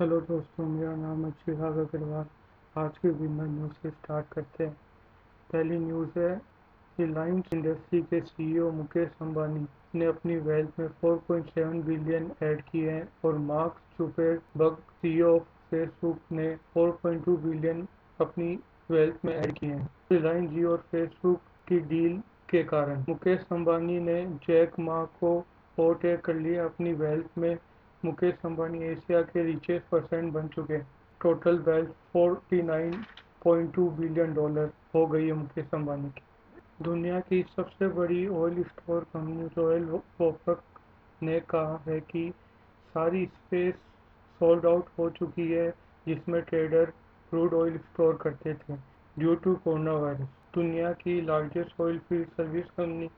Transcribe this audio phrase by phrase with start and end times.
[0.00, 2.26] Hello दोस्तों, मेरा नाम है चिराग अग्रवाल।
[2.76, 4.76] आज की विनर न्यूज़ से स्टार्ट करते हैं।
[5.52, 6.34] पहली न्यूज़ है
[7.00, 13.08] रिलायंस इंडस्ट्री के सीईओ मुकेश अंबानी ने अपनी वेल्थ में 4.7 बिलियन ऐड किए हैं
[13.24, 17.88] और Mark Zuckerberg CEO of Facebook ने 4.2 बिलियन
[18.20, 18.58] अपनी
[18.90, 23.98] वेल्थ में ऐड किए हैं। रिलायंस जियो और फेसबुक की डील के कारण मुकेश अंबानी
[24.00, 25.44] ने जैक मा को
[25.78, 27.56] ओवरटेक कर लिया अपनी वेल्थ में।
[28.04, 30.78] मुकेश अंबानी एशिया के रिचेस्ट परसेंट बन चुके।
[31.20, 36.22] टोटल वेल्थ 49.2 बिलियन डॉलर हो गई है मुकेश अंबानी की।
[36.82, 39.84] दुनिया की सबसे बड़ी oil store company Royal
[40.20, 40.62] Vopak
[41.20, 42.30] ने कहा है कि
[42.94, 43.74] सारी स्पेस
[44.40, 45.68] सोल्ड आउट हो चुकी है,
[46.06, 46.84] जिसमें ट्रेडर
[47.32, 48.74] क्रूड ऑयल स्टोर करते थे
[49.16, 53.08] ड्यू टू कोरोना वायरस दुनिया की largest oil field service company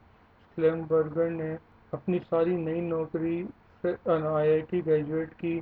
[0.57, 1.51] Schlumberger ने
[1.93, 3.37] अपनी सारी नई नौकरी
[3.85, 5.53] आईआईटी ग्रेजुएट की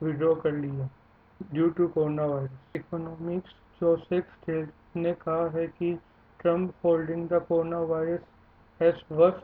[0.00, 0.90] विड्रॉ कर ली है
[1.40, 3.50] due to corona virus economics
[3.80, 4.66] Joseph stele
[4.96, 5.92] ने कहा है कि
[6.40, 8.24] Trump holding the corona virus
[8.80, 9.42] has worse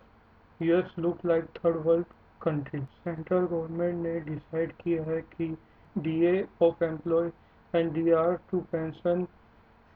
[0.60, 2.06] US look like third world
[2.40, 5.48] country central government ने डिसाइड किया है कि
[5.96, 7.30] DA of employ
[7.74, 9.24] and DR to pension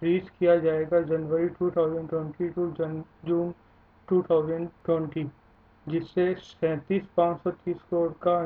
[0.02, 2.70] freeze किया जाएगा जनवरी 2020 टू
[3.26, 3.52] जून
[4.08, 5.26] 2020
[5.88, 8.40] जिससे सैंतीस पाँच सौ तीस करोड़ का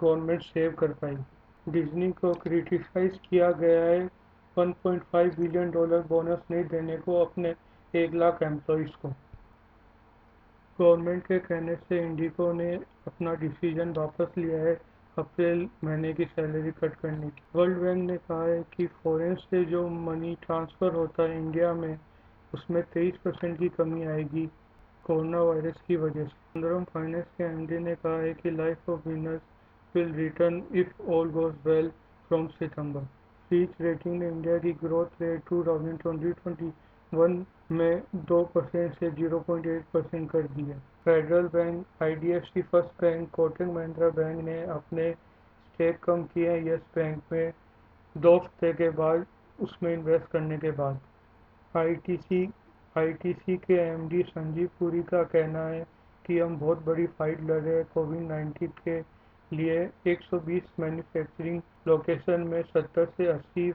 [0.00, 1.16] गवर्नमेंट सेव कर पाई।
[1.68, 4.10] डिज्नी को क्रिटिसाइज किया गया है।
[4.56, 7.54] 1.5 बिलियन डॉलर बोनस नहीं देने को अपने
[7.94, 9.08] एक लाख एम्प्लॉयज़ को।
[10.80, 12.74] गवर्नमेंट के कहने से इंडिको ने
[13.06, 14.80] अपना डिसीज़न वापस लिया है
[15.18, 19.64] अप्रैल महीने की सैलरी कट करने की। वर्ल्ड बैंक ने कहा है कि फॉरेन से
[19.64, 21.98] जो मनी ट्रांसफ़र होता है इंडिया में,
[22.54, 24.48] उसमें तेईस परसेंट की कमी आएगी।
[25.08, 29.08] कोरोना वायरस की वजह से। सुंदरम फाइनेंस के एमडी ने कहा है कि life of
[29.08, 29.42] winners
[29.94, 31.88] will return if all goes well
[32.28, 33.04] from September
[33.50, 40.42] Fitch rating ने इंडिया की ग्रोथ रेट 2020-21 में दो परसेंट से 0.8 परसेंट कर
[40.48, 46.50] दी है। Federal Bank IDFC First Bank Kotak Mahindra Bank ने अपने स्टेक कम किए
[46.50, 47.52] हैं। यस बैंक में
[48.16, 49.26] दो हफ़्ते के बाद
[49.58, 51.00] उसमें इन्वेस्ट करने के बाद।
[51.74, 52.44] आईटीसी
[52.96, 55.86] आईटीसी के एमडी संजीव पुरी का कहना है
[56.26, 59.00] कि हम बहुत बड़ी फाइट लड़ रहे हैं कोविड नाइन्टीन के
[59.56, 63.70] लिए। 120 मैन्युफैक्चरिंग लोकेशन में 70 से 80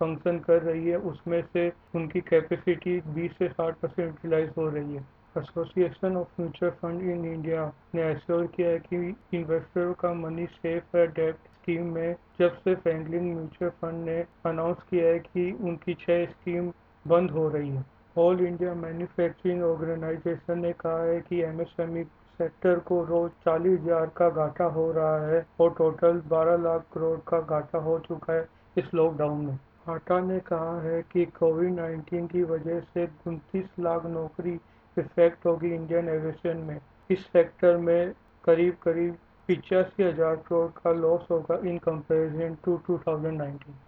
[0.00, 4.94] फ़ंक्शन कर रही है। उसमें से उनकी कैपेसिटी 20 से 60 परसेंट यूटिलाइज हो रही
[4.94, 5.06] है।
[5.38, 10.96] Association of Mutual Fund in India ने एश्योर किया है कि इन्वेस्टरों का मनी सेफ़
[10.96, 15.94] है। डेप्ट स्कीम में जब से फ्रैंकलिन म्यूचुअल फंड ने अनाउंस किया है कि उनकी
[15.94, 16.72] छह स्कीम
[17.06, 22.02] बंद हो रही है। ऑल इंडिया मैन्युफैक्चरिंग ऑर्गेनाइजेशन ने कहा है कि एमएसएमई
[22.40, 27.18] सेक्टर को रोज चालीस हज़ार का घाटा हो रहा है और टोटल 12 लाख करोड़
[27.28, 29.58] का घाटा हो चुका है इस लॉकडाउन में।
[29.88, 34.58] आटा ने कहा है कि कोविड 19 की वजह से उनतीस लाख नौकरी
[34.96, 36.78] इफ़ेक्ट होगी इंडियन एविएशन में।
[37.10, 38.12] इस सेक्टर में
[38.44, 39.16] करीब करीब
[39.48, 43.87] पिचासी हज़ार करोड़ का लॉस होगा in comparison to 2019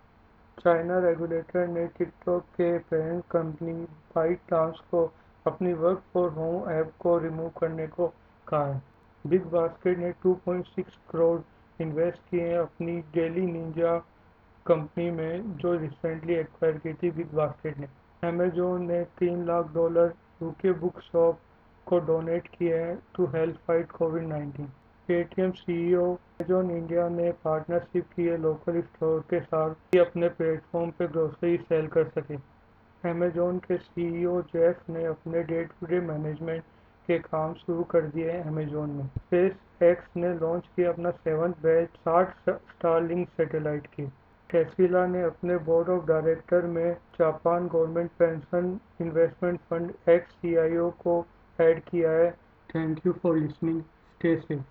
[0.60, 3.72] China regulator ने टिकटॉक के पेरेंट कंपनी
[4.14, 5.04] बाइट डांस को
[5.46, 8.08] अपनी वर्क फॉर होम ऐप को रिमूव करने को
[8.48, 8.82] कहा। है
[9.26, 11.40] बिग बास्केट ने 2.6 करोड़
[11.82, 13.96] इन्वेस्ट किए हैं अपनी डेली निंजा
[14.66, 17.88] कंपनी में, जो रिसेंटली एक्वायर की थी बिग बास्केट ने।
[18.24, 21.38] अमेजोन ने तीन lakh dollar UK book shop
[21.86, 24.68] को डोनेट किए हैं to help fight Covid nineteen.
[25.10, 30.90] Paytm CEO Amazon India ने पार्टनरशिप की है लोकल स्टोर के साथ कि अपने प्लेटफॉर्म
[30.90, 32.34] पर ग्रोसरी सेल कर सके।
[33.10, 36.62] अमेजोन के सीईओ जेफ ने अपने डे टू डे मैनेजमेंट
[37.08, 41.54] के काम शुरू कर दिए हैं अमेजोन में। स्पेस एक्स ने लॉन्च किया अपना सेवन
[41.62, 44.06] बैच साठ स्टारलिंग सैटेलाइट की।
[44.50, 50.54] टेस्ला ने अपने बोर्ड ऑफ़ डायरेक्टर में Japan government pension investment fund X C
[51.04, 51.26] को
[51.60, 52.30] ऐड किया है।
[52.76, 54.62] Thank you for listening stay safe